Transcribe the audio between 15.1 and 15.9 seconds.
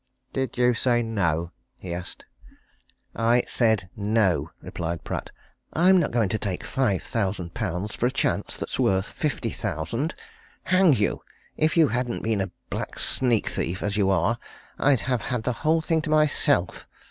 had the whole